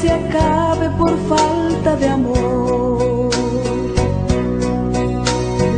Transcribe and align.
se 0.00 0.10
acabe 0.10 0.88
por 0.98 1.14
falta 1.28 1.96
de 1.96 2.08
amor. 2.08 3.30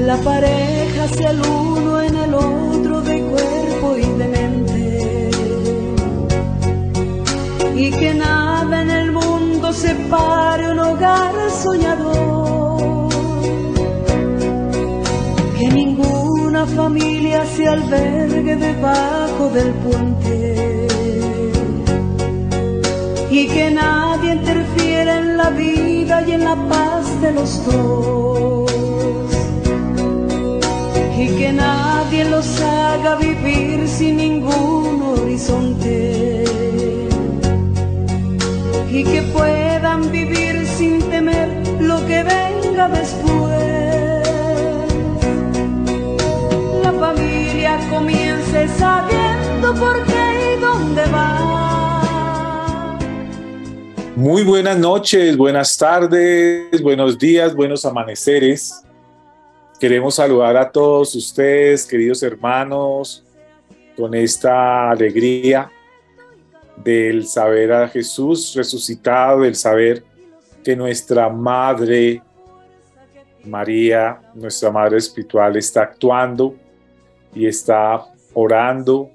La 0.06 0.16
pareja 0.18 1.08
sea 1.08 1.30
el 1.30 1.40
uno 1.40 2.00
en 2.00 2.16
el 2.16 2.34
otro 2.34 3.00
de 3.02 3.20
cuerpo 3.22 3.96
y 3.96 4.06
de 4.20 4.28
mente. 4.28 5.30
Y 7.74 7.90
que 7.90 8.14
nada 8.14 8.82
en 8.82 8.90
el 8.90 9.12
mundo 9.12 9.72
separe 9.72 10.70
un 10.70 10.78
hogar 10.78 11.34
soñador. 11.64 13.08
Que 15.58 15.68
ninguna 15.68 16.66
familia 16.66 17.44
se 17.46 17.66
albergue 17.66 18.54
debajo 18.56 19.50
del 19.52 19.70
puente. 19.84 20.86
Y 23.30 23.46
que 23.48 23.68
en 23.68 23.78
la 25.42 25.50
vida 25.50 26.22
y 26.28 26.32
en 26.32 26.44
la 26.44 26.56
paz 26.72 27.04
de 27.20 27.32
los 27.32 27.50
dos. 27.66 28.70
Y 31.18 31.26
que 31.38 31.52
nadie 31.52 32.24
los 32.34 32.48
haga 32.60 33.16
vivir 33.16 33.88
sin 33.88 34.16
ningún 34.16 35.02
horizonte. 35.12 36.44
Y 38.96 39.04
que 39.04 39.22
puedan 39.36 40.00
vivir 40.10 40.54
sin 40.76 41.00
temer 41.10 41.48
lo 41.80 41.96
que 42.08 42.18
venga 42.34 42.84
después. 43.00 44.28
La 46.84 46.92
familia 47.04 47.72
comience 47.90 48.68
sabiendo 48.78 49.66
por 49.82 49.96
qué 50.04 50.26
y 50.50 50.60
dónde 50.60 51.04
va. 51.16 51.41
Muy 54.16 54.44
buenas 54.44 54.78
noches, 54.78 55.38
buenas 55.38 55.74
tardes, 55.78 56.82
buenos 56.82 57.18
días, 57.18 57.54
buenos 57.54 57.86
amaneceres. 57.86 58.84
Queremos 59.80 60.16
saludar 60.16 60.54
a 60.58 60.70
todos 60.70 61.14
ustedes, 61.14 61.86
queridos 61.86 62.22
hermanos, 62.22 63.24
con 63.96 64.14
esta 64.14 64.90
alegría 64.90 65.72
del 66.76 67.26
saber 67.26 67.72
a 67.72 67.88
Jesús 67.88 68.52
resucitado, 68.54 69.40
del 69.40 69.54
saber 69.54 70.04
que 70.62 70.76
nuestra 70.76 71.30
Madre 71.30 72.22
María, 73.46 74.20
nuestra 74.34 74.70
Madre 74.70 74.98
Espiritual, 74.98 75.56
está 75.56 75.84
actuando 75.84 76.54
y 77.34 77.46
está 77.46 78.04
orando 78.34 79.10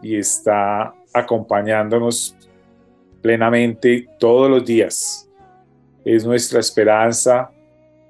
y 0.00 0.16
está 0.16 0.94
acompañándonos 1.12 2.34
plenamente 3.22 4.08
todos 4.18 4.50
los 4.50 4.64
días. 4.64 5.28
Es 6.04 6.24
nuestra 6.24 6.60
esperanza, 6.60 7.50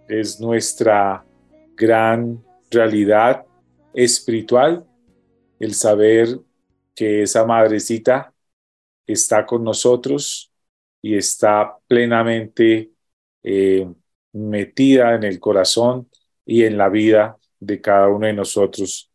es 0.09 0.41
nuestra 0.41 1.25
gran 1.77 2.43
realidad 2.71 3.45
espiritual 3.95 4.85
el 5.59 5.75
saber 5.75 6.41
que 6.95 7.23
esa 7.23 7.45
madrecita 7.45 8.33
está 9.07 9.47
con 9.47 9.63
nosotros 9.63 10.53
y 11.03 11.17
está 11.17 11.77
plenamente 11.87 12.91
eh, 13.43 13.87
metida 14.33 15.15
en 15.15 15.25
el 15.25 15.39
corazón 15.41 16.11
y 16.45 16.65
en 16.65 16.77
la 16.79 16.89
vida 16.89 17.39
de 17.59 17.81
cada 17.81 18.09
uno 18.09 18.27
de 18.27 18.33
nosotros 18.33 19.11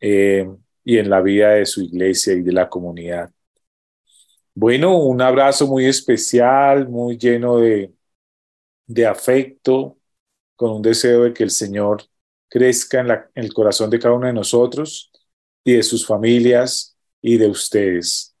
eh, 0.00 0.48
y 0.84 0.98
en 0.98 1.10
la 1.10 1.20
vida 1.20 1.50
de 1.50 1.66
su 1.66 1.82
iglesia 1.82 2.34
y 2.34 2.42
de 2.42 2.52
la 2.52 2.68
comunidad. 2.68 3.33
Bueno, 4.56 4.96
un 4.98 5.20
abrazo 5.20 5.66
muy 5.66 5.86
especial, 5.86 6.88
muy 6.88 7.18
lleno 7.18 7.58
de, 7.58 7.92
afecto, 9.06 9.98
con 10.56 10.70
un 10.72 10.82
deseo 10.82 11.24
de 11.24 11.32
que 11.34 11.44
el 11.44 11.50
Señor 11.50 12.04
crezca 12.48 13.00
en 13.00 13.08
el 13.34 13.52
corazón 13.54 13.90
de 13.90 13.98
cada 13.98 14.14
uno 14.14 14.26
de 14.28 14.32
nosotros 14.32 15.10
y 15.64 15.74
de 15.74 15.82
sus 15.82 16.06
familias 16.06 16.96
y 17.20 17.38
de 17.38 17.48
ustedes. 17.48 18.36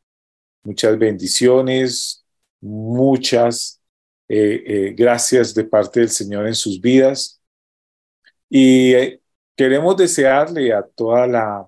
Muchas 0.64 0.98
bendiciones, 0.98 2.24
muchas 2.60 3.80
eh, 4.28 4.62
eh, 4.66 4.94
gracias 4.96 5.54
de 5.54 5.64
parte 5.64 6.00
del 6.00 6.10
Señor 6.10 6.46
en 6.46 6.54
sus 6.54 6.80
vidas. 6.80 7.42
Y 8.48 8.94
eh, 8.94 9.20
queremos 9.56 9.96
desearle 9.96 10.72
a 10.72 10.82
toda 10.82 11.26
la 11.26 11.66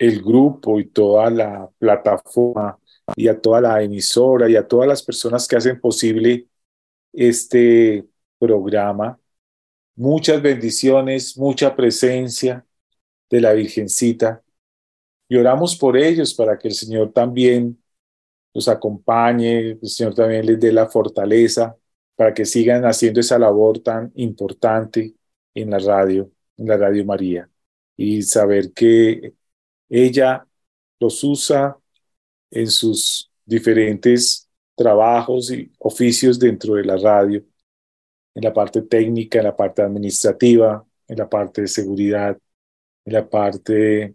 el 0.00 0.22
grupo 0.22 0.80
y 0.80 0.86
toda 0.86 1.30
la 1.30 1.70
plataforma 1.78 2.79
y 3.16 3.28
a 3.28 3.40
toda 3.40 3.60
la 3.60 3.82
emisora 3.82 4.48
y 4.48 4.56
a 4.56 4.66
todas 4.66 4.88
las 4.88 5.02
personas 5.02 5.46
que 5.48 5.56
hacen 5.56 5.80
posible 5.80 6.46
este 7.12 8.06
programa 8.38 9.20
muchas 10.00 10.42
bendiciones, 10.42 11.36
mucha 11.38 11.76
presencia 11.76 12.66
de 13.30 13.40
la 13.40 13.52
Virgencita. 13.52 14.42
Y 15.28 15.36
oramos 15.36 15.76
por 15.76 15.96
ellos 15.96 16.34
para 16.34 16.58
que 16.58 16.68
el 16.68 16.74
Señor 16.74 17.12
también 17.12 17.82
los 18.54 18.68
acompañe, 18.68 19.72
el 19.82 19.88
Señor 19.88 20.14
también 20.14 20.46
les 20.46 20.60
dé 20.60 20.72
la 20.72 20.88
fortaleza 20.88 21.76
para 22.16 22.34
que 22.34 22.46
sigan 22.46 22.84
haciendo 22.86 23.20
esa 23.20 23.38
labor 23.38 23.80
tan 23.80 24.12
importante 24.16 25.14
en 25.54 25.70
la 25.70 25.78
radio, 25.78 26.30
en 26.56 26.68
la 26.68 26.76
Radio 26.78 27.04
María. 27.04 27.50
Y 27.96 28.22
saber 28.22 28.72
que 28.72 29.34
ella 29.88 30.46
los 31.00 31.24
usa 31.24 31.78
en 32.50 32.68
sus 32.68 33.30
diferentes 33.44 34.48
trabajos 34.76 35.50
y 35.52 35.70
oficios 35.78 36.38
dentro 36.38 36.74
de 36.74 36.84
la 36.84 36.96
radio 36.96 37.44
en 38.34 38.44
la 38.44 38.52
parte 38.52 38.82
técnica, 38.82 39.38
en 39.38 39.44
la 39.44 39.56
parte 39.56 39.82
administrativa, 39.82 40.84
en 41.08 41.18
la 41.18 41.28
parte 41.28 41.62
de 41.62 41.68
seguridad, 41.68 42.38
en 43.04 43.12
la 43.12 43.28
parte 43.28 44.14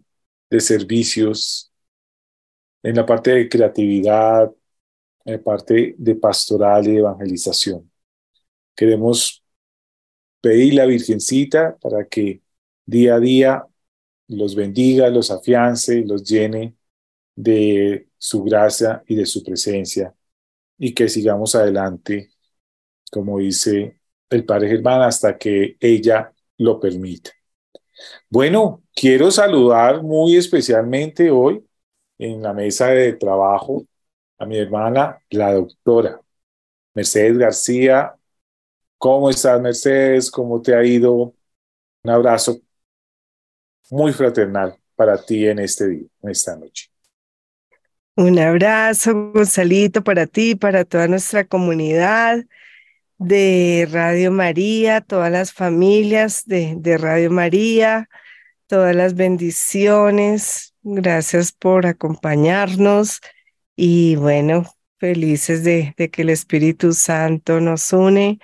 de 0.50 0.60
servicios, 0.60 1.72
en 2.82 2.96
la 2.96 3.04
parte 3.06 3.32
de 3.32 3.48
creatividad, 3.48 4.52
en 5.24 5.34
la 5.34 5.42
parte 5.42 5.94
de 5.98 6.14
pastoral 6.16 6.86
y 6.88 6.96
evangelización. 6.96 7.90
Queremos 8.74 9.44
pedir 10.40 10.74
la 10.74 10.86
Virgencita 10.86 11.76
para 11.78 12.06
que 12.06 12.42
día 12.84 13.16
a 13.16 13.20
día 13.20 13.66
los 14.28 14.54
bendiga, 14.54 15.08
los 15.10 15.30
afiance, 15.30 16.04
los 16.04 16.22
llene 16.24 16.75
de 17.36 18.08
su 18.18 18.44
gracia 18.44 19.04
y 19.06 19.16
de 19.16 19.26
su 19.26 19.44
presencia 19.44 20.14
y 20.78 20.94
que 20.94 21.08
sigamos 21.08 21.54
adelante, 21.54 22.30
como 23.12 23.38
dice 23.38 24.00
el 24.30 24.44
Padre 24.44 24.68
Germán 24.70 25.02
hasta 25.02 25.38
que 25.38 25.76
ella 25.80 26.32
lo 26.58 26.80
permita. 26.80 27.32
Bueno, 28.30 28.82
quiero 28.94 29.30
saludar 29.30 30.02
muy 30.02 30.36
especialmente 30.36 31.30
hoy 31.30 31.66
en 32.18 32.42
la 32.42 32.52
mesa 32.52 32.88
de 32.88 33.14
trabajo 33.14 33.86
a 34.38 34.46
mi 34.46 34.58
hermana, 34.58 35.22
la 35.30 35.54
doctora 35.54 36.20
Mercedes 36.94 37.38
García. 37.38 38.16
¿Cómo 38.98 39.30
estás, 39.30 39.60
Mercedes? 39.60 40.30
¿Cómo 40.30 40.62
te 40.62 40.74
ha 40.74 40.84
ido? 40.84 41.34
Un 42.04 42.10
abrazo 42.10 42.60
muy 43.90 44.12
fraternal 44.12 44.76
para 44.94 45.16
ti 45.22 45.46
en 45.46 45.58
este 45.60 45.88
día, 45.88 46.06
en 46.22 46.30
esta 46.30 46.56
noche. 46.56 46.95
Un 48.16 48.38
abrazo, 48.38 49.32
Gonzalito, 49.32 50.02
para 50.02 50.26
ti, 50.26 50.54
para 50.54 50.86
toda 50.86 51.06
nuestra 51.06 51.44
comunidad 51.44 52.46
de 53.18 53.86
Radio 53.90 54.32
María, 54.32 55.02
todas 55.02 55.30
las 55.30 55.52
familias 55.52 56.44
de, 56.46 56.76
de, 56.78 56.96
Radio 56.96 57.30
María, 57.30 58.08
todas 58.68 58.96
las 58.96 59.14
bendiciones. 59.16 60.74
Gracias 60.82 61.52
por 61.52 61.86
acompañarnos 61.86 63.20
y 63.76 64.16
bueno, 64.16 64.64
felices 64.98 65.62
de, 65.64 65.94
que 65.94 66.22
el 66.22 66.30
Espíritu 66.30 66.94
Santo 66.94 67.60
nos 67.60 67.92
une 67.92 68.40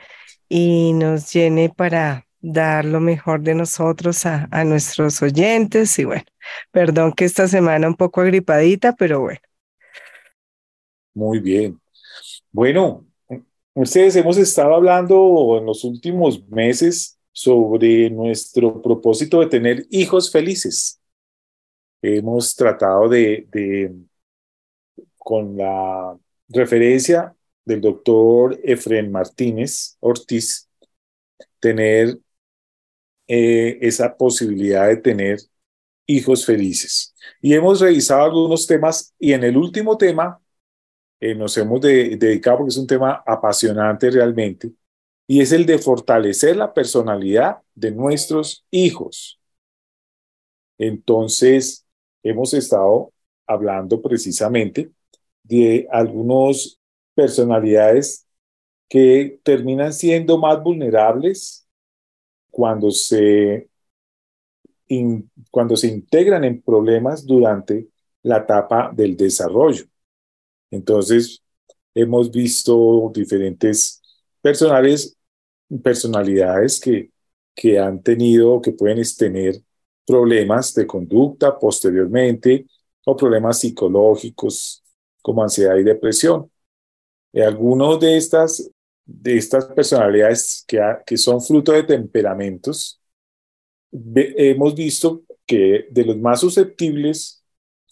y 0.51 0.93
nos 0.93 1.33
llene 1.33 1.71
para 1.71 2.27
dar 2.43 2.85
lo 2.85 3.01
mejor 3.01 3.41
de 3.43 3.55
nosotros 3.55 4.27
a, 4.27 4.49
a 4.51 4.65
nuestros 4.65 5.23
oyentes. 5.23 5.99
Y 5.99 6.05
bueno, 6.05 6.25
perdón 6.73 7.13
que 7.13 7.25
esta 7.25 7.49
semana 7.49 7.89
un 7.89 7.97
poco 7.97 8.21
agripadita, 8.21 8.95
pero 8.97 9.21
bueno. 9.21 9.41
Muy 11.15 11.41
bien. 11.41 11.81
Bueno, 12.51 13.07
Ustedes 13.75 14.17
hemos 14.17 14.37
estado 14.37 14.75
hablando 14.75 15.57
en 15.59 15.65
los 15.65 15.83
últimos 15.85 16.47
meses 16.49 17.19
sobre 17.33 18.11
nuestro 18.11 18.83
propósito 18.83 19.41
de 19.41 19.47
tener 19.47 19.87
hijos 19.89 20.31
felices. 20.31 21.01
Hemos 22.03 22.55
tratado 22.55 23.09
de, 23.09 23.95
con 25.17 25.57
la 25.57 26.19
referencia 26.49 27.35
del 27.65 27.81
doctor 27.81 28.61
Efren 28.63 29.11
Martínez 29.11 29.97
Ortiz, 30.01 30.69
tener 31.59 32.19
eh, 33.27 33.79
esa 33.81 34.15
posibilidad 34.15 34.89
de 34.89 34.99
tener 34.99 35.39
hijos 36.05 36.45
felices. 36.45 37.15
Y 37.41 37.55
hemos 37.55 37.81
revisado 37.81 38.25
algunos 38.25 38.67
temas 38.67 39.15
y 39.19 39.33
en 39.33 39.45
el 39.45 39.57
último 39.57 39.97
tema 39.97 40.42
eh, 41.23 41.37
nos 41.37 41.57
hemos 41.57 41.81
dedicado 41.81 42.59
porque 42.59 42.71
es 42.71 42.77
un 42.79 42.87
tema 42.89 43.23
apasionante 43.25 44.11
realmente 44.11 44.73
y 45.29 45.41
es 45.41 45.53
el 45.53 45.65
de 45.67 45.79
fortalecer 45.79 46.57
la 46.57 46.75
personalidad 46.75 47.59
de 47.77 47.93
nuestros 47.93 48.67
hijos. 48.73 49.41
Entonces, 50.79 51.87
hemos 52.25 52.53
estado 52.55 53.13
hablando 53.47 54.03
precisamente 54.03 54.91
de 55.45 55.87
algunas 55.93 56.81
personalidades 57.15 58.27
que 58.89 59.39
terminan 59.45 59.93
siendo 59.93 60.39
más 60.39 60.61
vulnerables 60.61 61.69
cuando 62.51 62.91
se, 62.91 63.69
cuando 65.53 65.77
se 65.77 65.87
integran 65.87 66.43
en 66.43 66.61
problemas 66.63 67.25
durante 67.25 67.87
la 68.25 68.39
etapa 68.39 68.91
del 68.93 69.17
desarrollo. 69.17 69.85
Entonces, 70.73 71.43
hemos 71.95 72.31
visto 72.31 73.13
diferentes 73.15 74.03
personales, 74.41 75.17
personalidades 75.83 76.81
que, 76.81 77.13
que 77.55 77.79
han 77.79 78.03
tenido 78.03 78.61
que 78.61 78.73
pueden 78.73 79.03
tener 79.17 79.63
problemas 80.07 80.75
de 80.75 80.87
conducta 80.87 81.59
posteriormente 81.59 82.67
o 83.05 83.17
problemas 83.17 83.61
psicológicos 83.61 84.83
como 85.21 85.43
ansiedad 85.43 85.77
y 85.77 85.85
depresión. 85.85 86.51
Algunos 87.35 88.01
de 88.01 88.17
estas, 88.17 88.71
de 89.05 89.37
estas 89.37 89.67
personalidades 89.67 90.65
que, 90.67 90.81
que 91.07 91.17
son 91.19 91.41
fruto 91.41 91.73
de 91.73 91.83
temperamentos, 91.83 93.01
hemos 94.15 94.75
visto 94.75 95.23
que 95.47 95.87
de 95.91 96.05
los 96.05 96.17
más 96.17 96.41
susceptibles 96.41 97.42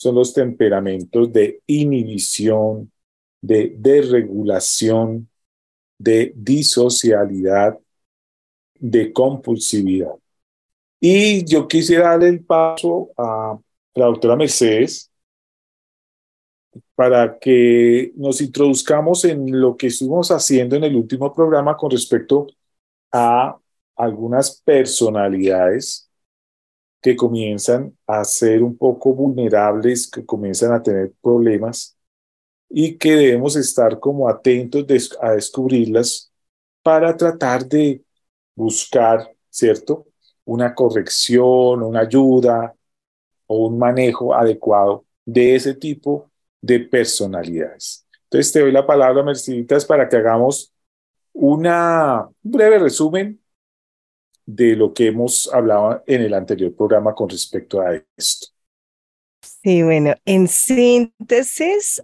son 0.00 0.14
los 0.14 0.32
temperamentos 0.32 1.30
de 1.30 1.60
inhibición, 1.66 2.90
de 3.42 3.74
desregulación, 3.76 5.28
de 5.98 6.32
disocialidad, 6.34 7.78
de 8.76 9.12
compulsividad. 9.12 10.14
Y 10.98 11.44
yo 11.44 11.68
quisiera 11.68 12.10
darle 12.10 12.28
el 12.28 12.42
paso 12.42 13.10
a 13.18 13.58
la 13.94 14.06
doctora 14.06 14.36
Mercedes 14.36 15.10
para 16.94 17.38
que 17.38 18.12
nos 18.16 18.40
introduzcamos 18.40 19.26
en 19.26 19.60
lo 19.60 19.76
que 19.76 19.88
estuvimos 19.88 20.30
haciendo 20.30 20.76
en 20.76 20.84
el 20.84 20.96
último 20.96 21.30
programa 21.30 21.76
con 21.76 21.90
respecto 21.90 22.46
a 23.12 23.54
algunas 23.96 24.62
personalidades 24.62 26.09
que 27.00 27.16
comienzan 27.16 27.96
a 28.06 28.24
ser 28.24 28.62
un 28.62 28.76
poco 28.76 29.14
vulnerables, 29.14 30.10
que 30.10 30.24
comienzan 30.24 30.72
a 30.72 30.82
tener 30.82 31.12
problemas 31.22 31.96
y 32.68 32.96
que 32.98 33.14
debemos 33.16 33.56
estar 33.56 33.98
como 33.98 34.28
atentos 34.28 35.16
a 35.20 35.32
descubrirlas 35.32 36.32
para 36.82 37.16
tratar 37.16 37.66
de 37.66 38.02
buscar, 38.54 39.34
¿cierto? 39.48 40.06
Una 40.44 40.74
corrección, 40.74 41.82
una 41.82 42.00
ayuda 42.00 42.74
o 43.46 43.66
un 43.68 43.78
manejo 43.78 44.34
adecuado 44.34 45.04
de 45.24 45.56
ese 45.56 45.74
tipo 45.74 46.30
de 46.60 46.80
personalidades. 46.80 48.06
Entonces 48.24 48.52
te 48.52 48.60
doy 48.60 48.72
la 48.72 48.86
palabra, 48.86 49.22
Merciditas, 49.22 49.84
para 49.84 50.08
que 50.08 50.16
hagamos 50.16 50.72
una, 51.32 52.26
un 52.26 52.50
breve 52.50 52.78
resumen 52.78 53.40
de 54.54 54.74
lo 54.74 54.92
que 54.92 55.06
hemos 55.06 55.48
hablado 55.52 56.02
en 56.06 56.22
el 56.22 56.34
anterior 56.34 56.74
programa 56.74 57.14
con 57.14 57.28
respecto 57.28 57.80
a 57.80 57.94
esto. 58.16 58.48
Sí, 59.62 59.82
bueno, 59.82 60.14
en 60.24 60.48
síntesis, 60.48 62.02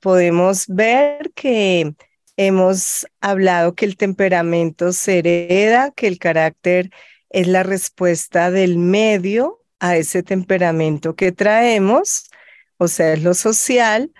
podemos 0.00 0.66
ver 0.68 1.30
que 1.34 1.94
hemos 2.36 3.06
hablado 3.20 3.74
que 3.74 3.84
el 3.84 3.96
temperamento 3.96 4.92
se 4.92 5.18
hereda, 5.18 5.90
que 5.90 6.06
el 6.06 6.18
carácter 6.18 6.90
es 7.30 7.48
la 7.48 7.64
respuesta 7.64 8.50
del 8.50 8.78
medio 8.78 9.60
a 9.80 9.96
ese 9.96 10.22
temperamento 10.22 11.14
que 11.14 11.32
traemos, 11.32 12.30
o 12.78 12.88
sea, 12.88 13.12
es 13.12 13.22
lo 13.22 13.34
social, 13.34 14.12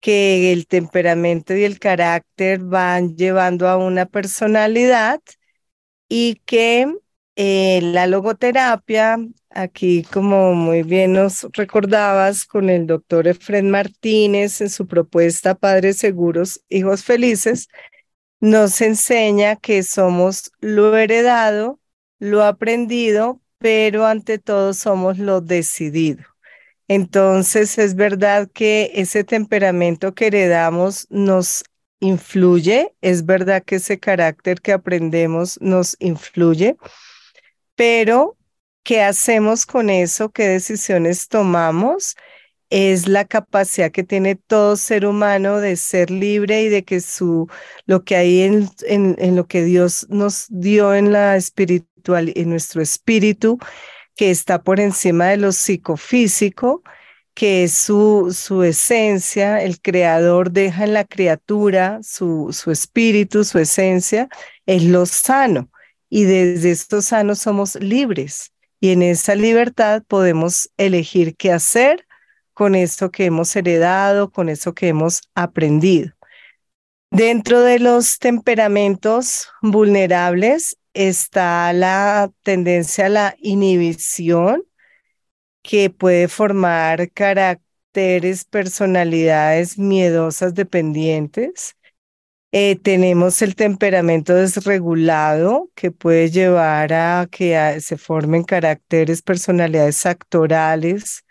que 0.00 0.52
el 0.52 0.66
temperamento 0.66 1.54
y 1.54 1.64
el 1.64 1.78
carácter 1.78 2.60
van 2.60 3.16
llevando 3.16 3.68
a 3.68 3.76
una 3.76 4.06
personalidad 4.06 5.20
y 6.08 6.36
que 6.46 6.86
eh, 7.36 7.80
la 7.82 8.06
logoterapia, 8.06 9.18
aquí 9.50 10.02
como 10.04 10.54
muy 10.54 10.82
bien 10.82 11.12
nos 11.12 11.46
recordabas 11.52 12.44
con 12.44 12.70
el 12.70 12.86
doctor 12.86 13.28
Efren 13.28 13.70
Martínez 13.70 14.60
en 14.60 14.70
su 14.70 14.86
propuesta 14.86 15.54
Padres 15.54 15.98
Seguros, 15.98 16.62
Hijos 16.68 17.04
Felices, 17.04 17.68
nos 18.40 18.80
enseña 18.80 19.56
que 19.56 19.82
somos 19.82 20.52
lo 20.60 20.96
heredado, 20.96 21.80
lo 22.18 22.44
aprendido, 22.44 23.40
pero 23.58 24.06
ante 24.06 24.38
todo 24.38 24.74
somos 24.74 25.18
lo 25.18 25.40
decidido. 25.40 26.24
Entonces 26.88 27.78
es 27.78 27.94
verdad 27.94 28.48
que 28.52 28.92
ese 28.94 29.24
temperamento 29.24 30.14
que 30.14 30.28
heredamos 30.28 31.06
nos 31.10 31.64
influye, 32.00 32.94
es 33.00 33.26
verdad 33.26 33.62
que 33.64 33.76
ese 33.76 33.98
carácter 33.98 34.60
que 34.60 34.72
aprendemos 34.72 35.58
nos 35.60 35.96
influye, 36.00 36.76
pero 37.74 38.36
¿qué 38.82 39.02
hacemos 39.02 39.66
con 39.66 39.90
eso? 39.90 40.30
¿Qué 40.30 40.48
decisiones 40.48 41.28
tomamos? 41.28 42.16
Es 42.70 43.08
la 43.08 43.24
capacidad 43.24 43.90
que 43.90 44.04
tiene 44.04 44.36
todo 44.36 44.76
ser 44.76 45.06
humano 45.06 45.58
de 45.60 45.76
ser 45.76 46.10
libre 46.10 46.62
y 46.62 46.68
de 46.68 46.84
que 46.84 47.00
su 47.00 47.48
lo 47.86 48.04
que 48.04 48.16
hay 48.16 48.42
en, 48.42 48.68
en, 48.86 49.16
en 49.18 49.36
lo 49.36 49.46
que 49.46 49.64
Dios 49.64 50.06
nos 50.10 50.46
dio 50.50 50.94
en 50.94 51.12
la 51.12 51.36
espiritual, 51.36 52.32
en 52.36 52.50
nuestro 52.50 52.82
espíritu, 52.82 53.58
que 54.16 54.30
está 54.30 54.62
por 54.62 54.80
encima 54.80 55.26
de 55.28 55.38
lo 55.38 55.52
psicofísico, 55.52 56.82
que 57.38 57.62
es 57.62 57.72
su, 57.72 58.36
su 58.36 58.64
esencia, 58.64 59.62
el 59.62 59.80
creador 59.80 60.50
deja 60.50 60.82
en 60.82 60.92
la 60.92 61.04
criatura 61.04 62.00
su, 62.02 62.48
su 62.52 62.72
espíritu, 62.72 63.44
su 63.44 63.60
esencia, 63.60 64.28
es 64.66 64.82
lo 64.82 65.06
sano. 65.06 65.70
Y 66.10 66.24
desde 66.24 66.72
estos 66.72 67.04
sanos 67.04 67.38
somos 67.38 67.76
libres. 67.76 68.50
Y 68.80 68.90
en 68.90 69.02
esa 69.02 69.36
libertad 69.36 70.02
podemos 70.08 70.68
elegir 70.78 71.36
qué 71.36 71.52
hacer 71.52 72.08
con 72.54 72.74
eso 72.74 73.12
que 73.12 73.26
hemos 73.26 73.54
heredado, 73.54 74.32
con 74.32 74.48
eso 74.48 74.74
que 74.74 74.88
hemos 74.88 75.20
aprendido. 75.36 76.10
Dentro 77.12 77.60
de 77.60 77.78
los 77.78 78.18
temperamentos 78.18 79.46
vulnerables 79.62 80.76
está 80.92 81.72
la 81.72 82.32
tendencia 82.42 83.06
a 83.06 83.10
la 83.10 83.36
inhibición, 83.38 84.64
que 85.68 85.90
puede 85.90 86.28
formar 86.28 87.10
caracteres, 87.12 88.46
personalidades 88.46 89.78
miedosas 89.78 90.54
dependientes. 90.54 91.76
Eh, 92.52 92.76
tenemos 92.76 93.42
el 93.42 93.54
temperamento 93.54 94.34
desregulado 94.34 95.70
que 95.74 95.90
puede 95.90 96.30
llevar 96.30 96.94
a 96.94 97.28
que 97.30 97.80
se 97.82 97.98
formen 97.98 98.44
caracteres, 98.44 99.20
personalidades 99.20 100.06
actorales, 100.06 101.26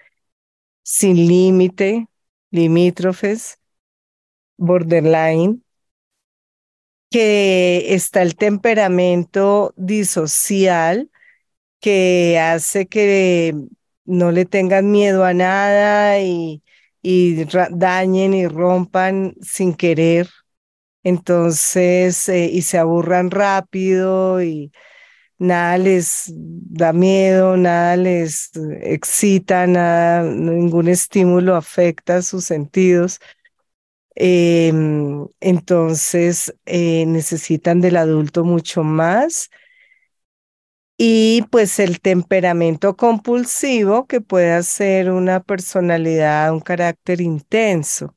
sin 0.84 1.16
límite, 1.28 2.08
limítrofes, 2.52 3.58
borderline, 4.58 5.64
que 7.10 7.96
está 7.96 8.22
el 8.22 8.36
temperamento 8.36 9.74
disocial 9.78 11.10
que 11.80 12.40
hace 12.40 12.88
que 12.88 13.56
no 14.08 14.32
le 14.32 14.46
tengan 14.46 14.92
miedo 14.92 15.24
a 15.26 15.34
nada 15.34 16.20
y, 16.22 16.64
dañen 17.72 18.34
y 18.34 18.48
rompan 18.48 19.36
sin 19.42 19.74
querer. 19.76 20.30
Entonces, 21.04 22.28
eh, 22.30 22.50
y 22.52 22.64
se 22.64 22.78
aburran 22.78 23.32
rápido 23.32 24.42
y 24.44 24.72
nada 25.40 25.78
les 25.78 26.32
da 26.36 26.94
miedo, 26.94 27.58
nada 27.58 27.96
les 27.98 28.52
excita, 28.82 29.68
nada, 29.68 30.24
ningún 30.24 30.88
estímulo 30.90 31.56
afecta 31.56 32.22
sus 32.22 32.46
sentidos. 32.46 33.20
Em, 34.16 35.28
entonces, 35.40 36.54
eh, 36.66 37.06
necesitan 37.06 37.82
del 37.82 37.98
adulto 37.98 38.44
mucho 38.44 38.84
más 38.84 39.50
y 40.98 41.44
pues 41.52 41.80
el 41.80 42.02
temperamento 42.02 42.96
compulsivo 42.98 44.08
que 44.08 44.22
puede 44.22 44.64
ser 44.64 45.12
una 45.12 45.42
personalidad, 45.42 46.52
un 46.54 46.60
carácter 46.62 47.22
intenso. 47.22 48.16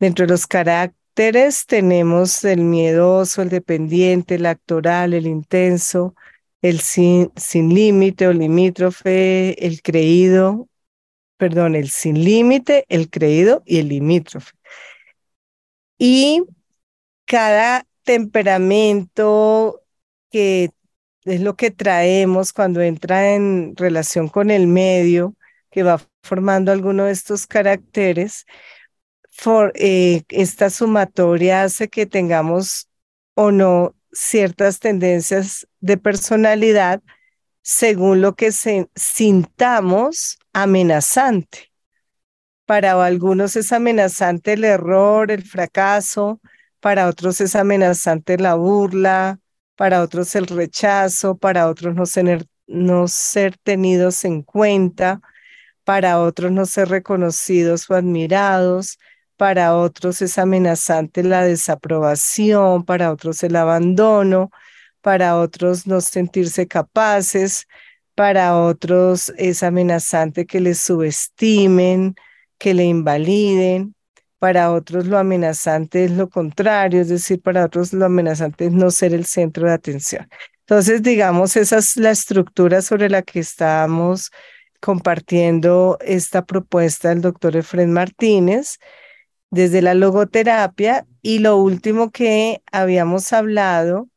Dentro 0.00 0.26
de 0.26 0.32
los 0.32 0.46
caracteres 0.46 1.66
tenemos 1.66 2.44
el 2.44 2.60
miedoso, 2.62 3.42
el 3.42 3.50
dependiente, 3.50 4.36
el 4.36 4.46
actoral, 4.46 5.14
el 5.14 5.26
intenso, 5.26 6.14
el 6.62 6.80
sin, 6.80 7.32
sin 7.36 7.74
límite 7.74 8.26
o 8.28 8.32
limítrofe, 8.32 9.64
el 9.66 9.82
creído, 9.82 10.68
perdón, 11.36 11.76
el 11.76 11.90
sin 11.90 12.24
límite, 12.24 12.84
el 12.88 13.10
creído 13.10 13.62
y 13.66 13.78
el 13.78 13.88
limítrofe. 13.88 14.52
Y 15.98 16.44
cada 17.24 17.86
temperamento 18.04 19.82
que 20.30 20.70
es 21.28 21.40
lo 21.40 21.56
que 21.56 21.70
traemos 21.70 22.52
cuando 22.52 22.80
entra 22.80 23.34
en 23.34 23.74
relación 23.76 24.28
con 24.28 24.50
el 24.50 24.66
medio, 24.66 25.34
que 25.70 25.82
va 25.82 26.00
formando 26.22 26.72
alguno 26.72 27.04
de 27.04 27.12
estos 27.12 27.46
caracteres, 27.46 28.46
eh, 29.74 30.22
esta 30.30 30.70
sumatoria 30.70 31.62
hace 31.62 31.88
que 31.88 32.06
tengamos 32.06 32.88
o 33.34 33.52
no 33.52 33.94
ciertas 34.12 34.80
tendencias 34.80 35.68
de 35.80 35.96
personalidad 35.96 37.02
según 37.62 38.20
lo 38.20 38.34
que 38.34 38.50
sintamos 38.50 40.38
amenazante. 40.52 41.70
Para 42.66 43.02
algunos 43.04 43.56
es 43.56 43.72
amenazante 43.72 44.54
el 44.54 44.64
error, 44.64 45.30
el 45.30 45.42
fracaso, 45.44 46.40
para 46.80 47.08
otros 47.08 47.40
es 47.40 47.54
amenazante 47.54 48.38
la 48.38 48.54
burla, 48.54 49.38
para 49.78 50.02
otros 50.02 50.34
el 50.34 50.48
rechazo, 50.48 51.36
para 51.38 51.68
otros 51.68 51.94
no 51.94 52.04
ser, 52.04 52.46
no 52.66 53.06
ser 53.06 53.56
tenidos 53.58 54.24
en 54.24 54.42
cuenta, 54.42 55.20
para 55.84 56.20
otros 56.20 56.50
no 56.50 56.66
ser 56.66 56.88
reconocidos 56.88 57.88
o 57.88 57.94
admirados, 57.94 58.98
para 59.36 59.76
otros 59.76 60.20
es 60.20 60.36
amenazante 60.36 61.22
la 61.22 61.44
desaprobación, 61.44 62.84
para 62.84 63.12
otros 63.12 63.44
el 63.44 63.54
abandono, 63.54 64.50
para 65.00 65.38
otros 65.38 65.86
no 65.86 66.00
sentirse 66.00 66.66
capaces, 66.66 67.68
para 68.16 68.56
otros 68.58 69.32
es 69.36 69.62
amenazante 69.62 70.44
que 70.44 70.60
les 70.60 70.80
subestimen, 70.80 72.16
que 72.58 72.74
le 72.74 72.84
invaliden, 72.84 73.94
para 74.38 74.72
otros 74.72 75.06
lo 75.06 75.18
amenazante 75.18 76.04
es 76.04 76.12
lo 76.12 76.28
contrario, 76.28 77.00
es 77.00 77.08
decir, 77.08 77.40
para 77.42 77.64
otros 77.64 77.92
lo 77.92 78.06
amenazante 78.06 78.66
es 78.66 78.72
no 78.72 78.90
ser 78.90 79.14
el 79.14 79.26
centro 79.26 79.66
de 79.66 79.74
atención. 79.74 80.28
Entonces, 80.60 81.02
digamos, 81.02 81.56
esa 81.56 81.78
es 81.78 81.96
la 81.96 82.10
estructura 82.10 82.82
sobre 82.82 83.08
la 83.08 83.22
que 83.22 83.40
estamos 83.40 84.30
compartiendo 84.80 85.98
esta 86.00 86.44
propuesta 86.46 87.08
del 87.08 87.22
doctor 87.22 87.56
Efren 87.56 87.92
Martínez 87.92 88.78
desde 89.50 89.82
la 89.82 89.94
logoterapia 89.94 91.06
y 91.22 91.40
lo 91.40 91.56
último 91.56 92.10
que 92.10 92.62
habíamos 92.70 93.32
hablado 93.32 94.08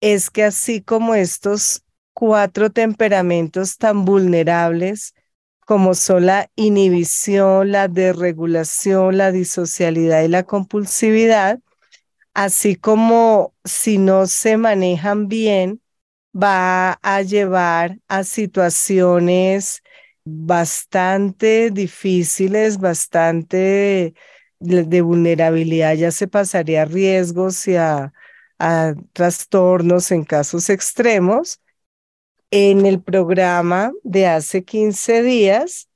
es 0.00 0.30
que 0.30 0.44
así 0.44 0.82
como 0.82 1.14
estos 1.14 1.82
cuatro 2.12 2.70
temperamentos 2.70 3.78
tan 3.78 4.04
vulnerables 4.04 5.14
como 5.66 5.94
son 5.94 6.26
la 6.26 6.50
inhibición, 6.56 7.72
la 7.72 7.88
desregulación, 7.88 9.18
la 9.18 9.32
disocialidad 9.32 10.22
y 10.24 10.28
la 10.28 10.44
compulsividad, 10.44 11.60
así 12.34 12.76
como 12.76 13.54
si 13.64 13.98
no 13.98 14.26
se 14.28 14.58
manejan 14.58 15.28
bien, 15.28 15.82
va 16.34 16.92
a 17.02 17.22
llevar 17.22 17.98
a 18.08 18.24
situaciones 18.24 19.82
bastante 20.24 21.70
difíciles, 21.70 22.78
bastante 22.78 24.14
de, 24.60 25.00
vulnerabilidad, 25.02 25.94
ya 25.94 26.10
se 26.12 26.28
pasaría 26.28 26.82
a 26.82 26.84
riesgos 26.86 27.66
y 27.68 27.76
a, 27.76 28.12
a 28.58 28.94
trastornos 29.12 30.10
en 30.12 30.24
casos 30.24 30.70
extremos. 30.70 31.60
En 32.50 32.86
el 32.86 33.02
programa 33.02 33.92
de 34.04 34.26
hace 34.26 34.64
15 34.64 35.22
días, 35.22 35.88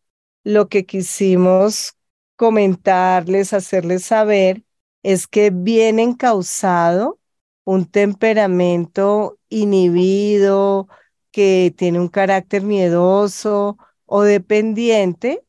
lo 0.45 0.69
que 0.69 0.85
quisimos 0.87 1.95
comentarles, 2.37 3.53
hacerles 3.53 4.05
saber, 4.05 4.65
es 5.03 5.27
que 5.27 5.51
viene 5.51 6.03
encausado 6.03 7.19
un 7.65 7.87
temperamento 7.87 9.39
inhibido, 9.49 10.89
que 11.31 11.73
tiene 11.77 12.01
un 12.01 12.09
carácter 12.09 12.63
miedoso 12.63 13.79
o 14.07 14.23
dependiente, 14.23 15.45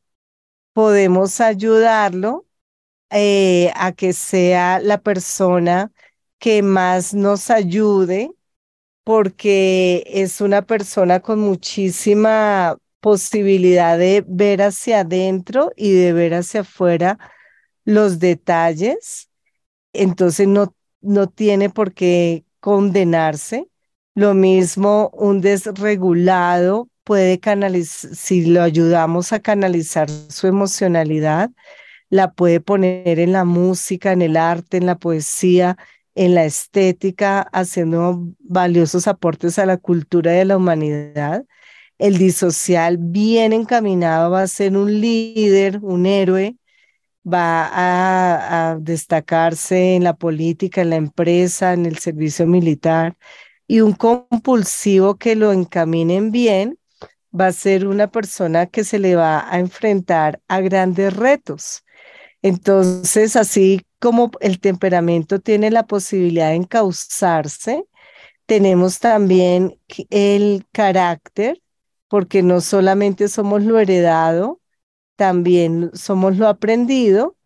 podemos 0.74 1.42
ayudarlo 1.42 2.46
eh, 3.10 3.72
a 3.76 3.92
que 3.94 4.14
sea 4.14 4.80
la 4.80 5.02
persona 5.02 5.92
que 6.40 6.64
más 6.64 7.14
nos 7.14 7.50
ayude, 7.50 8.32
porque 9.04 10.04
es 10.08 10.42
una 10.42 10.62
persona 10.64 11.20
con 11.20 11.40
muchísima 11.40 12.78
posibilidad 13.00 13.98
de 13.98 14.24
ver 14.28 14.62
hacia 14.62 15.02
adentro 15.02 15.72
y 15.76 15.92
de 15.94 16.14
ver 16.14 16.34
hacia 16.36 16.62
afuera 16.62 17.18
los 17.86 18.20
detalles. 18.20 19.30
Entonces 19.94 20.48
no, 20.48 20.76
no 21.02 21.28
tiene 21.28 21.70
por 21.70 21.94
qué 21.94 22.46
condenarse. 22.60 23.68
Lo 24.16 24.34
mismo 24.34 25.10
un 25.14 25.42
desregulado 25.42 26.90
puede 27.04 27.40
canalizar, 27.40 28.16
si 28.16 28.46
lo 28.46 28.62
ayudamos 28.62 29.34
a 29.34 29.40
canalizar 29.40 30.10
su 30.10 30.48
emocionalidad, 30.48 31.50
la 32.10 32.34
puede 32.34 32.60
poner 32.60 33.20
en 33.20 33.32
la 33.32 33.46
música, 33.46 34.12
en 34.12 34.22
el 34.22 34.38
arte, 34.38 34.78
en 34.78 34.86
la 34.86 34.98
poesía, 34.98 35.78
en 36.16 36.36
la 36.36 36.46
estética, 36.46 37.42
haciendo 37.54 38.28
valiosos 38.40 39.08
aportes 39.08 39.60
a 39.60 39.66
la 39.66 39.78
cultura 39.78 40.32
de 40.32 40.46
la 40.46 40.58
humanidad. 40.58 41.46
El 41.98 42.18
disocial 42.18 42.98
bien 43.00 43.54
encaminado 43.54 44.32
va 44.32 44.44
a 44.44 44.48
ser 44.48 44.76
un 44.78 45.02
líder, 45.02 45.80
un 45.82 46.06
héroe, 46.06 46.58
va 47.26 48.72
a, 48.72 48.78
destacarse 48.80 49.96
en 49.96 50.04
la 50.04 50.16
política, 50.16 50.82
en 50.82 50.90
la 50.92 50.96
empresa, 50.98 51.74
en 51.74 51.86
el 51.86 51.98
servicio 52.00 52.48
militar. 52.48 53.18
Y 53.68 53.82
un 53.82 53.94
compulsivo 53.94 55.16
que 55.18 55.36
lo 55.36 55.52
encaminen 55.54 56.32
bien 56.32 56.78
va 57.38 57.48
a 57.48 57.54
ser 57.54 57.88
una 57.88 58.08
persona 58.12 58.66
que 58.68 58.84
se 58.84 59.00
le 59.00 59.16
va 59.16 59.52
a 59.54 59.60
enfrentar 59.60 60.42
a 60.48 60.62
grandes 60.62 61.16
retos. 61.16 61.84
Entonces, 62.42 63.36
así 63.36 63.82
como 64.00 64.32
el 64.40 64.60
temperamento 64.60 65.40
tiene 65.40 65.72
la 65.72 65.84
posibilidad 65.86 66.50
de 66.50 66.56
encauzarse, 66.56 67.86
tenemos 68.46 69.00
también 69.00 69.80
el 70.10 70.66
carácter, 70.72 71.62
porque 72.08 72.44
no 72.44 72.62
solamente 72.62 73.28
somos 73.28 73.64
lo 73.64 73.80
heredado, 73.80 74.60
también 75.16 75.92
somos 75.94 76.38
lo 76.38 76.48
aprendido. 76.48 77.38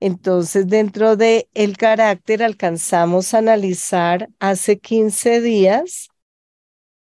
Entonces, 0.00 0.66
dentro 0.68 1.16
de 1.16 1.48
el 1.54 1.76
carácter 1.76 2.42
alcanzamos 2.42 3.34
a 3.34 3.38
analizar 3.38 4.28
hace 4.38 4.78
15 4.78 5.40
días 5.40 6.08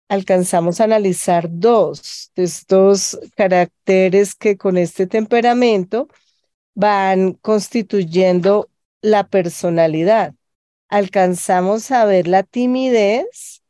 alcanzamos 0.10 0.82
a 0.82 0.86
analizar 0.86 1.48
dos 1.50 2.32
de 2.36 2.44
estos 2.44 3.18
caracteres 3.36 4.36
que 4.36 4.58
con 4.58 4.76
este 4.78 5.08
temperamento 5.08 6.10
van 6.80 7.34
constituyendo 7.34 8.70
la 9.02 9.28
personalidad. 9.28 10.34
Alcanzamos 10.88 11.92
a 11.92 12.06
ver 12.06 12.28
la 12.28 12.44
timidez 12.44 13.64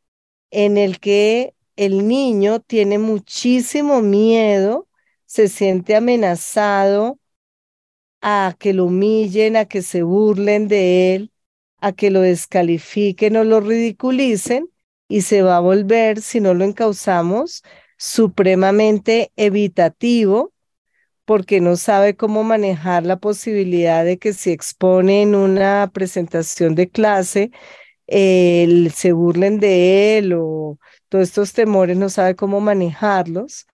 en 0.51 0.77
el 0.77 0.99
que 0.99 1.55
el 1.75 2.07
niño 2.07 2.59
tiene 2.59 2.99
muchísimo 2.99 4.01
miedo, 4.01 4.87
se 5.25 5.47
siente 5.47 5.95
amenazado 5.95 7.19
a 8.21 8.55
que 8.59 8.73
lo 8.73 8.85
humillen, 8.85 9.55
a 9.57 9.65
que 9.65 9.81
se 9.81 10.03
burlen 10.03 10.67
de 10.67 11.15
él, 11.15 11.31
a 11.79 11.93
que 11.93 12.11
lo 12.11 12.21
descalifiquen 12.21 13.37
o 13.37 13.43
lo 13.43 13.59
ridiculicen 13.59 14.69
y 15.07 15.21
se 15.21 15.41
va 15.41 15.57
a 15.57 15.61
volver, 15.61 16.21
si 16.21 16.41
no 16.41 16.53
lo 16.53 16.63
encauzamos, 16.63 17.63
supremamente 17.97 19.31
evitativo 19.35 20.53
porque 21.29 21.61
no 21.61 21.75
sabe 21.75 22.15
cómo 22.15 22.43
manejar 22.43 23.05
la 23.05 23.17
posibilidad 23.19 24.03
de 24.03 24.17
que 24.17 24.33
si 24.33 24.49
expone 24.49 25.21
en 25.21 25.35
una 25.35 25.91
presentación 25.93 26.73
de 26.73 26.89
clase, 26.89 27.51
se 28.07 29.11
burlen 29.13 29.59
de 29.59 30.17
él 30.17 30.33
o 30.33 30.79
todos 31.07 31.25
estos 31.25 31.53
temores, 31.53 31.97
no 31.97 32.09
sabe 32.09 32.35
cómo 32.35 32.61
manejarlos, 32.61 33.67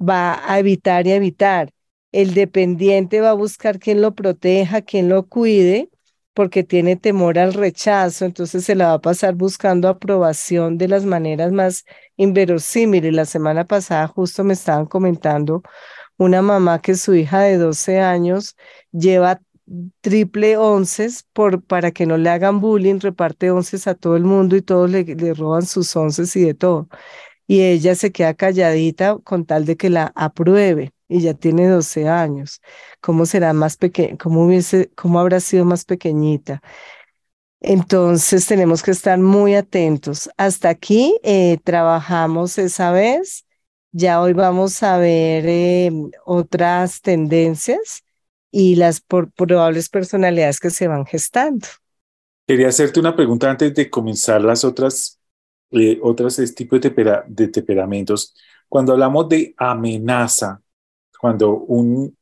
va 0.00 0.42
a 0.52 0.58
evitar 0.58 1.06
y 1.06 1.12
evitar. 1.12 1.70
El 2.10 2.34
dependiente 2.34 3.20
va 3.20 3.30
a 3.30 3.34
buscar 3.34 3.78
quien 3.78 4.02
lo 4.02 4.16
proteja, 4.16 4.82
quien 4.82 5.08
lo 5.08 5.28
cuide, 5.28 5.90
porque 6.34 6.64
tiene 6.64 6.96
temor 6.96 7.38
al 7.38 7.54
rechazo, 7.54 8.24
entonces 8.24 8.64
se 8.64 8.74
la 8.74 8.88
va 8.88 8.94
a 8.94 9.00
pasar 9.00 9.36
buscando 9.36 9.86
aprobación 9.88 10.76
de 10.76 10.88
las 10.88 11.04
maneras 11.04 11.52
más 11.52 11.84
inverosímiles. 12.16 13.12
La 13.12 13.26
semana 13.26 13.64
pasada 13.64 14.08
justo 14.08 14.42
me 14.42 14.54
estaban 14.54 14.86
comentando 14.86 15.62
una 16.20 16.42
mamá 16.42 16.80
que 16.80 16.96
su 16.96 17.14
hija 17.14 17.40
de 17.40 17.56
12 17.56 18.00
años 18.00 18.56
lleva 18.92 19.40
triple 20.02 20.56
onces 20.58 21.24
por, 21.32 21.62
para 21.62 21.92
que 21.92 22.04
no 22.06 22.18
le 22.18 22.28
hagan 22.30 22.60
bullying, 22.60 23.00
reparte 23.00 23.50
onces 23.50 23.86
a 23.86 23.94
todo 23.94 24.16
el 24.16 24.24
mundo 24.24 24.56
y 24.56 24.62
todos 24.62 24.90
le, 24.90 25.04
le 25.04 25.34
roban 25.34 25.64
sus 25.64 25.94
onces 25.96 26.36
y 26.36 26.44
de 26.44 26.54
todo. 26.54 26.88
Y 27.46 27.62
ella 27.62 27.94
se 27.94 28.12
queda 28.12 28.34
calladita 28.34 29.18
con 29.24 29.46
tal 29.46 29.64
de 29.66 29.76
que 29.76 29.90
la 29.90 30.12
apruebe 30.14 30.92
y 31.08 31.20
ya 31.22 31.34
tiene 31.34 31.68
12 31.68 32.08
años. 32.08 32.60
¿Cómo 33.00 33.26
será 33.26 33.52
más 33.54 33.76
pequeña? 33.76 34.16
¿Cómo, 34.18 34.48
¿Cómo 34.96 35.20
habrá 35.20 35.40
sido 35.40 35.64
más 35.64 35.84
pequeñita? 35.84 36.62
Entonces 37.60 38.46
tenemos 38.46 38.82
que 38.82 38.90
estar 38.90 39.18
muy 39.18 39.54
atentos. 39.54 40.30
Hasta 40.36 40.70
aquí 40.70 41.18
eh, 41.22 41.58
trabajamos 41.64 42.58
esa 42.58 42.90
vez. 42.92 43.44
Ya 43.92 44.20
hoy 44.20 44.32
vamos 44.34 44.82
a 44.82 44.98
ver 44.98 45.44
em, 45.48 46.10
otras 46.24 47.00
tendencias 47.00 48.04
y 48.52 48.76
las 48.76 49.00
probables 49.00 49.88
personalidades 49.88 50.60
que 50.60 50.70
se 50.70 50.86
van 50.88 51.06
gestando. 51.06 51.66
Quería 52.46 52.68
hacerte 52.68 53.00
una 53.00 53.14
pregunta 53.14 53.50
antes 53.50 53.74
de 53.74 53.90
comenzar 53.90 54.42
las 54.42 54.64
otras, 54.64 55.20
eh, 55.70 55.98
otras 56.02 56.36
tipos 56.54 56.80
de, 56.80 56.90
de 57.28 57.48
temperamentos. 57.48 58.34
Cuando 58.68 58.92
hablamos 58.92 59.28
de 59.28 59.54
amenaza, 59.56 60.60
cuando 61.20 61.54
un 61.54 62.16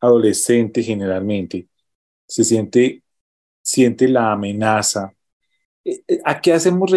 adolescente 0.00 0.82
generalmente 0.82 1.68
se 2.26 2.44
siente, 2.44 3.02
siente 3.62 4.08
la 4.08 4.32
amenaza, 4.32 5.14
eh, 5.84 6.02
eh, 6.08 6.20
¿a 6.24 6.40
qué 6.40 6.52
hacemos 6.54 6.92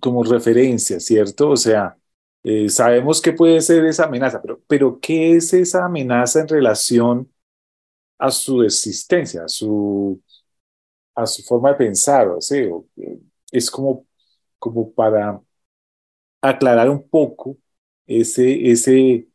como 0.00 0.24
referencia, 0.24 1.00
cierto? 1.00 1.50
O 1.50 1.56
sea, 1.56 1.96
eh, 2.44 2.68
sabemos 2.68 3.22
que 3.22 3.32
puede 3.32 3.60
ser 3.62 3.84
esa 3.86 4.04
amenaza, 4.04 4.40
pero, 4.42 4.60
pero 4.68 5.00
¿qué 5.00 5.36
es 5.36 5.52
esa 5.54 5.86
amenaza 5.86 6.40
en 6.40 6.48
relación 6.48 7.32
a 8.18 8.30
su 8.30 8.62
existencia, 8.62 9.44
a 9.44 9.48
su, 9.48 10.22
a 11.14 11.26
su 11.26 11.42
forma 11.42 11.70
de 11.70 11.76
pensar? 11.76 12.28
O 12.28 12.40
sea, 12.40 12.66
es 13.50 13.70
como, 13.70 14.06
como 14.58 14.92
para 14.92 15.40
aclarar 16.42 16.90
un 16.90 17.08
poco 17.08 17.56
ese, 18.06 18.70
ese, 18.70 19.26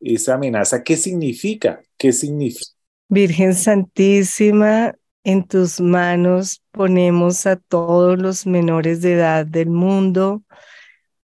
esa 0.00 0.34
amenaza, 0.34 0.82
¿qué 0.84 0.96
significa? 0.96 1.82
¿Qué 1.96 2.12
significa? 2.12 2.72
Virgen 3.08 3.54
Santísima, 3.54 4.94
en 5.24 5.44
tus 5.44 5.80
manos 5.80 6.62
ponemos 6.70 7.46
a 7.46 7.56
todos 7.56 8.18
los 8.18 8.46
menores 8.46 9.00
de 9.00 9.14
edad 9.14 9.46
del 9.46 9.70
mundo 9.70 10.42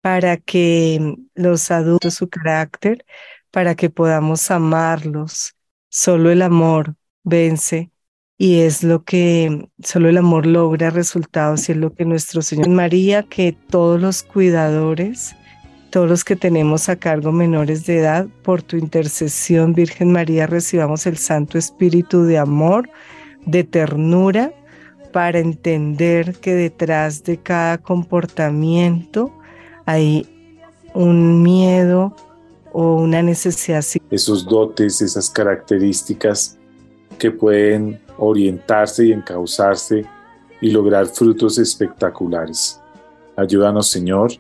para 0.01 0.37
que 0.37 1.17
los 1.35 1.71
adultos 1.71 2.15
su 2.15 2.29
carácter, 2.29 3.05
para 3.51 3.75
que 3.75 3.91
podamos 3.91 4.51
amarlos. 4.51 5.55
Solo 5.91 6.31
el 6.31 6.43
amor 6.43 6.95
vence 7.25 7.91
y 8.37 8.61
es 8.61 8.83
lo 8.83 9.05
que 9.05 9.69
solo 9.83 10.09
el 10.09 10.19
amor 10.19 10.47
logra 10.47 10.91
resultados 10.91 11.69
y 11.69 11.73
es 11.73 11.79
lo 11.79 11.93
que 11.93 12.05
nuestro 12.05 12.43
Señor 12.43 12.69
María, 12.69 13.23
que 13.25 13.53
todos 13.53 14.01
los 14.01 14.23
cuidadores 14.23 15.35
todos 15.91 16.09
los 16.09 16.25
que 16.25 16.37
tenemos 16.37 16.89
a 16.89 16.97
cargo 16.97 17.33
menores 17.33 17.87
de 17.87 17.99
edad, 17.99 18.27
por 18.43 18.63
tu 18.63 18.77
intercesión, 18.77 19.73
Virgen 19.73 20.13
María, 20.13 20.47
recibamos 20.47 21.07
el 21.07 21.17
Santo 21.17 21.57
Espíritu 21.57 22.25
de 22.25 22.39
amor, 22.39 22.91
de 23.47 23.65
ternura, 23.65 24.53
para 25.13 25.39
entender 25.39 26.35
que 26.37 26.55
detrás 26.55 27.25
de 27.25 27.39
cada 27.39 27.79
comportamiento 27.79 29.33
hay 29.89 30.27
un 30.93 31.43
miedo 31.43 32.15
o 32.75 32.97
una 32.97 33.23
necesidad. 33.23 33.83
Esos 34.11 34.45
dotes, 34.45 35.01
esas 35.01 35.31
características 35.31 36.59
que 37.19 37.31
pueden 37.31 37.99
orientarse 38.19 39.07
y 39.07 39.13
encauzarse 39.13 40.05
y 40.61 40.71
lograr 40.73 41.07
frutos 41.07 41.59
espectaculares. 41.59 42.79
Ayúdanos, 43.35 43.89
Señor, 43.89 44.33